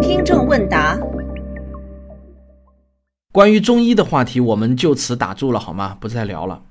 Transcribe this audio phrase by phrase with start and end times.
[0.00, 0.98] 听众问答：
[3.32, 5.96] 关于中医的话题，我们就此打住了，好吗？
[6.00, 6.62] 不再聊了。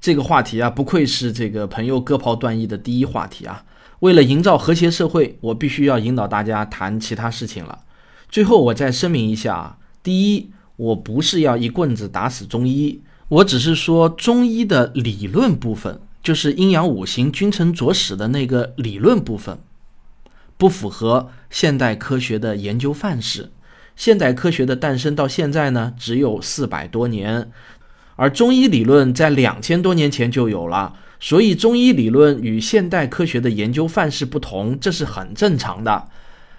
[0.00, 3.64] 这个话题啊，不愧是这个朋友割袍断义的第一话题啊。
[4.00, 7.80] 为了营造和谐社会，我必须要引导大家谈其他事情了。
[8.28, 19.58] 最后，我再声明一下啊，第一，我不是要一棍子打死中医，我只是说中医的理论部分，就是阴阳五行、君臣佐使的那个理论部分，
[20.58, 23.52] 不符合现代科学的研究范式。
[23.96, 27.50] 现代科学的诞生到现在呢，只有四百多年，
[28.16, 30.94] 而中医理论在两千多年前就有了。
[31.20, 36.08] 所以，中医理论与现代科学的研究范式不同，这是很正常的。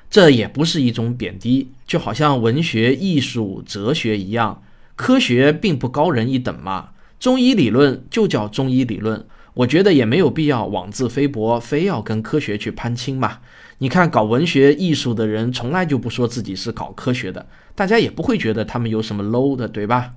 [0.10, 4.62] 这也不是一种贬低，就好像文学、艺术、哲学一样，
[4.98, 6.90] 科学并不高人一等嘛。
[7.20, 13.38] 中医理论就叫中医理论，我觉得也没有必要妄自菲薄，非要跟科学去攀亲嘛。
[13.80, 20.14] 你看，搞文学、艺术的人从来就不说自己是搞科学的，大家也不会觉得他们有什么 low 的，对吧？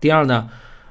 [0.00, 0.48] 第二呢？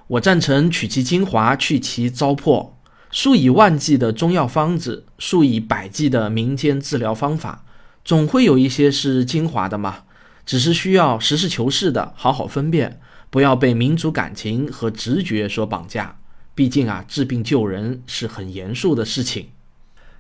[0.08, 2.74] 我赞成取其精华，去其糟粕。
[3.10, 7.66] 数以万计的中药方子，数以百计的民间治疗方法，
[8.04, 10.04] 总会有一些是精华的嘛。
[10.46, 13.00] 只是需要实事求是的好好分辨，
[13.32, 16.20] 不要被民族感情和直觉所绑架。
[16.54, 19.48] 毕竟啊，治病救人是很严肃的事情，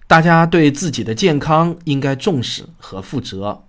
[0.08, 3.64] 大家对自己的健康应该重视和负责。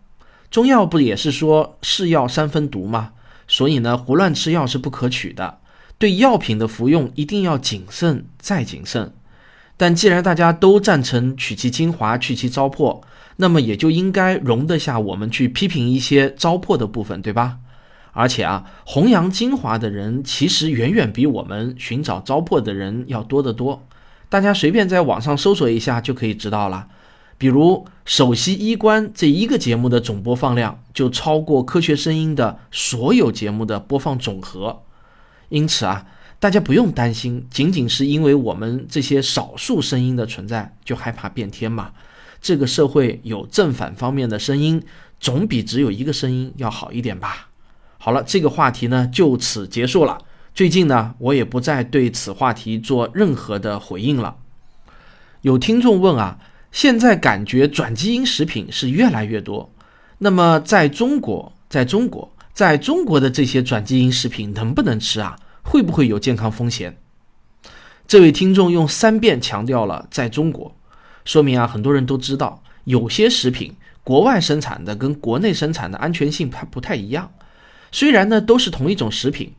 [0.50, 3.12] 中药不也是说是药三分毒吗？
[3.48, 5.58] 所以呢，胡乱吃药是不可取的。
[5.98, 9.14] 对药品的服用一定要谨慎再谨慎，
[9.78, 13.00] 但既然大家都赞成取其精华去其糟粕，
[13.36, 17.58] 那么也就应该容得下我们去批评一些糟粕的部分，对吧？
[18.12, 23.85] 而且啊，弘扬精华的人其实远远比我们寻找糟粕的人要多得多。
[24.28, 26.88] 大家随便在网上搜索一下就可以知道了。
[27.38, 34.82] 比如《首席医官》这一个节目的总播放量就超过《科学声音》的所有节目的播放总和。
[35.50, 36.06] 因此啊，
[36.40, 41.90] 大家不用担心，仅仅是因为我们这些少数声音的存在就害怕变天嘛？
[42.40, 44.82] 这个社会有正反方面的声音，
[45.20, 47.48] 总比只有一个声音要好一点吧？
[47.98, 50.18] 好了，这个话题呢就此结束了。
[50.56, 54.36] 最近呢，我也不再对此话题做任何的回应了。
[55.42, 56.38] 有听众问啊，
[56.72, 59.70] 现在感觉转基因食品是越来越多，
[60.16, 62.32] 那么在中国，在中国。
[62.54, 65.38] 在中国的这些转基因食品能不能吃啊？
[65.62, 66.96] 会不会有健康风险？
[68.08, 70.74] 这位听众用三遍强调了在中国，
[71.26, 77.30] 说明啊，很多人都知道有些食品国外生产的跟国内生产的安全性它不太一样。
[77.92, 79.52] 虽然呢都是同一种食品，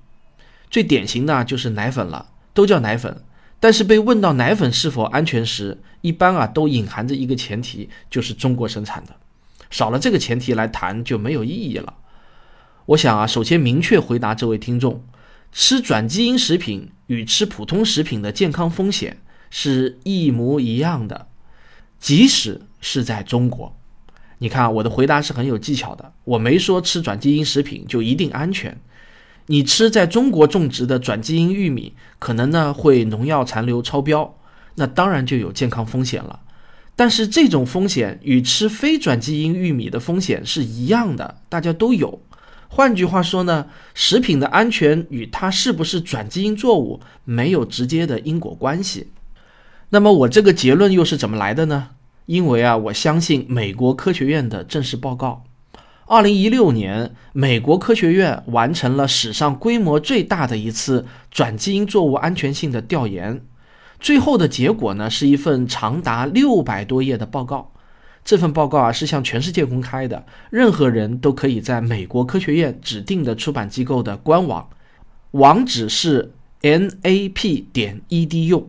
[0.69, 3.23] 最典型的就是奶粉了，都叫奶粉，
[3.59, 9.15] 但是被问到奶粉是否安全时，一般啊都隐含着一个前提，就是中国生产的。
[9.69, 11.93] 少了这个前提来谈就没有意义了。
[12.87, 15.03] 我想啊，首先明确回答这位听众，
[15.51, 19.17] 吃转基因食品与吃普通食品的健康风险
[19.49, 21.27] 是一模一样的，
[21.99, 23.75] 即使是在中国。
[24.37, 28.79] 你看，我的回答是很有技巧的，我没说吃转基因食品就一定安全。
[29.47, 34.37] 你吃在中国种植的转基因玉米，可能呢会农药残留超标，
[34.75, 36.41] 那当然就有健康风险了。
[36.95, 42.21] 但是这种风险与吃非转基因玉米的风险是一样的，大家都有。
[42.69, 49.11] 换句话说呢，食品的安全与它是不是转基因作物没有直接的因果关系。
[49.89, 51.91] 那么我这个结论又是怎么来的呢？
[52.25, 55.45] 因为啊，我相信美国科学院的正式报告。
[56.09, 63.41] 二零一六年，美国科学院完成了史上规模最大的一次转基因作物安全性的调研，
[63.99, 67.73] 最后的结果呢，是一份长达六百多页的报告。
[68.23, 74.69] 这份报告啊是向全世界公开的，任何人都可以在美国科学院指定的出版机构的官网，
[75.31, 76.31] 网址是
[76.61, 78.63] nap 点 edu。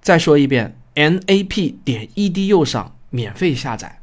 [0.00, 4.00] 再说一遍，nap 点 edu 上免费下载。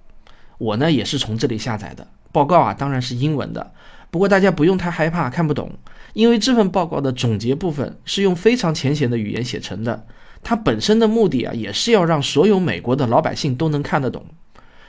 [0.59, 2.07] 我呢也是从这里下载的。
[2.35, 3.71] 报告啊当然是英文的，
[4.11, 5.71] 不过大家不用太害怕看不懂，
[6.11, 10.05] 因为这份报告的总结部分是用非常浅显的语言写成的。
[10.43, 14.25] 它本身的目的啊也是要让所有美国的老百姓都能看得懂。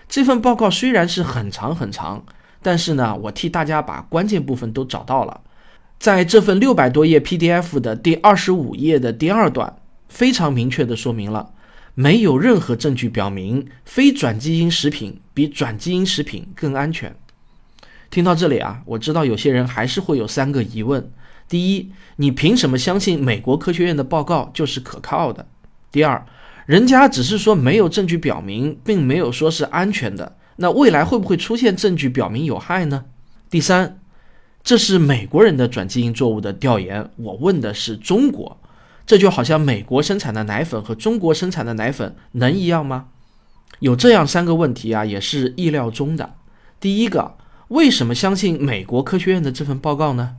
[0.09, 2.25] 这份报告虽然是很长很长，
[2.63, 5.41] 但是呢，我替大家把关键部分都找到了。
[6.01, 9.77] 在这份六百多页 PDF 的第二十五页的第二段，
[10.09, 11.53] 非常明确地说明了，
[11.95, 17.15] 没有任何证据表明非转基因食品比转基因食品更安全。
[18.11, 21.11] 听到这里啊，我知道有些人还是会有三个疑问：
[21.49, 25.47] 第一，你凭什么相信美国科学院的报告就是可靠的？
[25.91, 26.27] 第二，
[26.67, 30.37] 人家只是说没有证据表明，并没有说是安全的。
[30.57, 33.05] 那未来会不会出现证据表明有害呢？
[33.51, 34.01] 第三，
[34.65, 38.59] 这是美国人的转基因作物的调研，我问的是中国，
[39.07, 43.09] 这就好像美国生产的奶粉和中国生产的奶粉能一样吗？
[43.81, 46.35] 有这样三个问题啊，也是意料中的。
[46.81, 47.37] 第一个，
[47.69, 50.37] 为什么相信美国科学院的这份报告呢？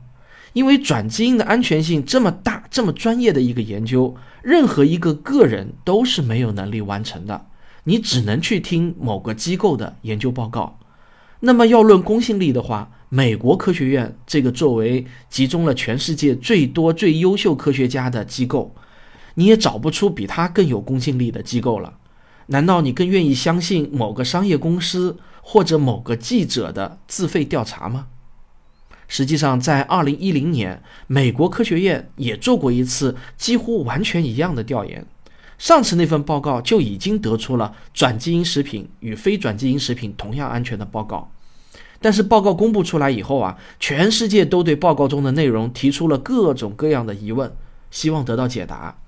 [0.54, 7.46] 因为转基因的安全性这么大、这么专业的一个研究，任何一个个人都是没有能力完成的。
[7.84, 10.78] 你只能去听某个机构的研究报告。
[11.40, 18.74] 那么要论公信力的话，美国科学院这个作为集中了全世界最多、最优秀科学家的机构，
[19.34, 21.92] 你也找不出比它更有公信力的机构了。
[22.48, 28.08] 难道你更愿意相信某个商业公司或者某个记者的自费调查吗？
[29.06, 35.06] 实际上，在二零一零年，美国科学院也做过一次几乎完全一样的调研。
[35.56, 41.30] 上次那份报告就已经得出了转基因食品与非转基因食品同样安全的报告。
[42.00, 47.50] 但是报告公布出来以后啊，全世界都对报告中的内容提出了各种各样的疑问，
[47.90, 48.98] 希望得到解答。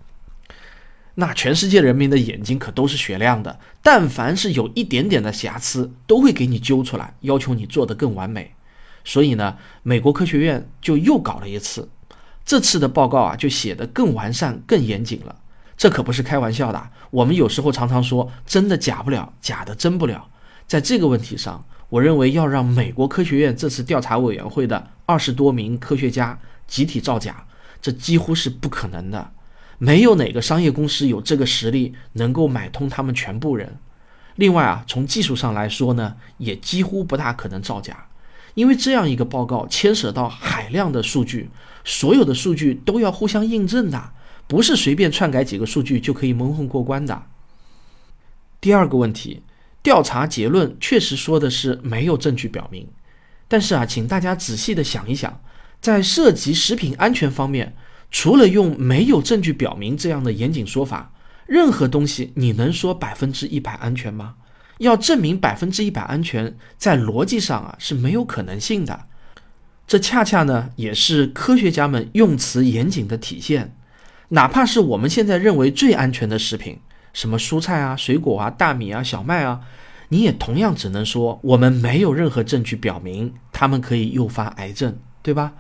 [1.16, 8.54] 那全世界人民的眼睛可都是雪亮的，但凡是有一点点的瑕疵，都会给你揪出来，要求你做得更完美。
[9.04, 11.88] 所以呢，美国科学院就又搞了一次，
[12.44, 15.36] 这次的报告啊，就写得更完善、更严谨了。
[15.76, 16.90] 这可不是开玩笑的。
[17.10, 20.28] 我们有时候常常说真的假不了，假的真不了。
[20.66, 27.44] 在这个问题上，我认为要让美国科学院这次调查委员会的二十多名科学家集体造假，
[27.80, 29.32] 这几乎是不可能的。
[29.82, 33.79] 没有哪个商业公司有这个实力能够买通他们全部人。
[34.37, 38.09] 另外啊，从技术上来说呢，也几乎不大可能造假，
[38.53, 41.49] 因为这样一个报告牵涉到海量的数据，
[41.82, 44.12] 所有的数据都要互相印证的，
[44.47, 47.23] 不是随便篡改几个数据就可以蒙混过关的。
[48.61, 49.43] 第二个问题，
[49.82, 52.87] 调查结论确实说的是没有证据表明，
[53.49, 55.41] 但是啊，请大家仔细的想一想，
[55.81, 57.75] 在涉及食品安全方面。
[58.10, 61.12] 除了用没有证据表明这样的严谨说法，
[61.46, 64.34] 任何东西你能说百分之一百安全吗？
[64.78, 69.06] 要证明百分之一百安全，在逻辑上啊是没有可能性的。
[69.86, 73.76] 这恰恰呢也是科学家们用词严谨的体现。
[74.30, 76.78] 哪怕是我们现在认为最安全的食品，
[77.12, 79.60] 什么蔬菜啊、水果啊、大米啊、小麦啊，
[80.08, 85.52] 你也同样只能说我们没有任何证据表明它们可以诱发癌症，对吧？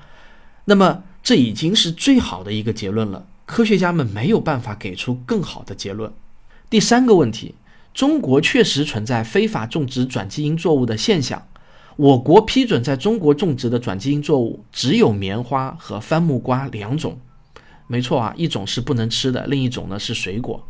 [0.64, 1.04] 那么。
[1.22, 6.12] 这已经是最好的一个结论了，科学家们没有办法给出更好的结论。
[6.68, 7.54] 第三个问题，
[7.92, 11.46] 中国确实存在非法种植转基因作物的现象。
[11.96, 17.18] 我国批准在中国种植的转基因作物只有棉花和番木瓜两种，
[17.86, 20.66] 没错啊，一种是不能吃的，另一种呢是水果。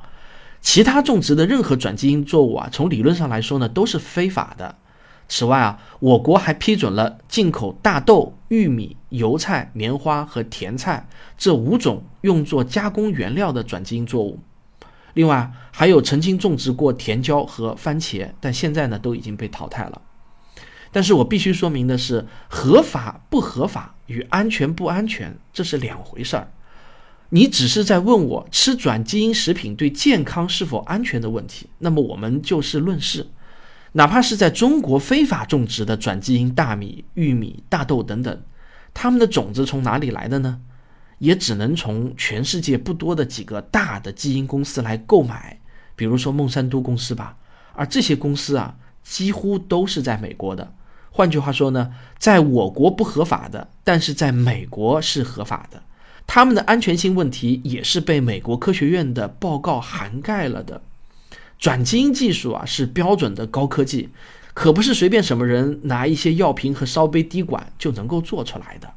[0.61, 4.75] 其他种植的任何转基因作物啊，从理论上来说呢都是非法的。
[5.33, 14.41] 此外啊，我国还批准了进口大豆、玉米、油菜、棉花和甜菜这五种用作加工原料的转基因作物。
[15.15, 20.03] 另外，还有曾经种植过甜椒和番茄，但现在呢都已经被淘汰了。
[20.91, 26.51] 但是我必须说明的是，合法不合法与安全不安全这是两回事儿。
[27.29, 33.29] 你只是在问我吃转基因食品对健康是否安全的问题，那么我们就事论事。
[33.93, 38.43] 哪怕是在中国非法种植的转基因大米、玉米、大豆等等，
[38.95, 40.61] 它们的种子从哪里来的呢？
[41.19, 45.61] 也只能从全世界不多的几个大的基因公司来购买，
[45.95, 47.37] 比如说孟山都公司吧。
[47.75, 50.73] 而这些公司啊，几乎都是在美国的。
[51.11, 55.83] 换句话说呢，在我国不合法的，但是在美国是合法的。
[56.27, 60.81] 他们的安全性问题也是被美国科学院的报告涵盖了的。
[61.61, 64.09] 转基因技术啊是标准的高科技，
[64.55, 68.91] 可不是随便什么人拿一些药瓶和烧杯滴管就能够做出来的。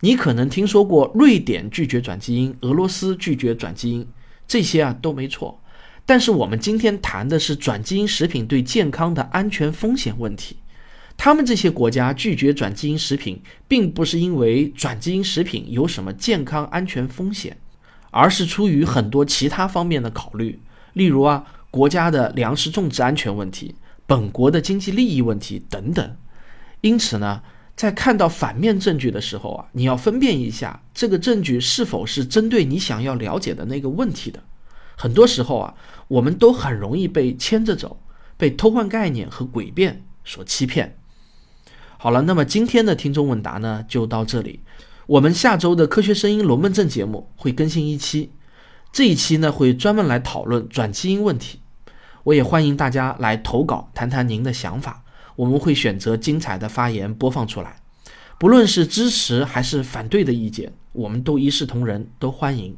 [0.00, 4.08] 你可能听说过瑞典拒绝转基因，俄罗斯拒绝转基因，
[4.48, 5.62] 这些啊都没错。
[6.04, 10.56] 但是我们今天谈的是转基因食品对健康的安全风险问题。
[11.16, 17.58] 他们这些国家拒绝转基因食品，并不是因为转基因食品有什么健康安全风险，
[18.10, 20.58] 而是出于很多其他方面的考虑。
[20.92, 23.74] 例如啊，国家的粮食种植安全问题、
[24.06, 26.16] 本国的经济利益问题等等。
[26.80, 27.42] 因此呢，
[27.76, 34.42] 在看到反面证据的时候啊，你要分辨一下这个证据是否是针对你想要了解的那个问题的。
[34.96, 35.74] 很多时候啊，
[36.08, 38.02] 我们都很容易被牵着走，
[38.36, 40.96] 被偷换概念和诡辩所欺骗。
[41.96, 44.60] 好了，那么今天的听众问答呢，就到这里。
[45.06, 48.30] 我们下周的科学声音龙门阵节目会更新一期。
[48.92, 51.60] 这一期呢，会专门来讨论转基因问题。
[52.24, 55.04] 我也欢迎大家来投稿，谈谈您的想法，
[55.36, 57.76] 我们会选择精彩的发言播放出来。
[58.36, 62.76] 不论是支持还是反对的意见，我们都一视同仁，都欢迎。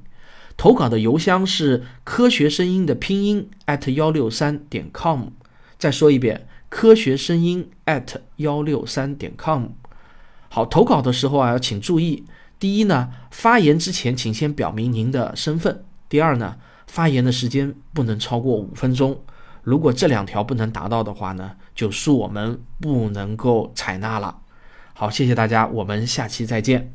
[0.57, 5.29] 投稿的邮箱是科学声音的拼音 at 幺六三点 com。
[5.79, 9.69] 再说一遍，科学声音 at 幺六三点 com。
[10.51, 12.25] 好，投稿的时候啊，要请注意：
[12.59, 15.77] 第一呢，发言之前请先表明您的身份；
[16.13, 19.19] 第二呢，发言的时间不能超过五分钟。
[19.63, 24.41] 如果这两条不能达到的话呢，就恕我们不能够采纳了。
[24.93, 26.93] 好，谢谢大家，我们下期再见。